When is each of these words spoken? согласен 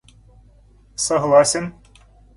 согласен 1.05 1.65